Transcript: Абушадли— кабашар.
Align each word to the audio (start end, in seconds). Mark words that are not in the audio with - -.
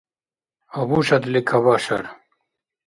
Абушадли— 0.79 1.39
кабашар. 1.49 2.03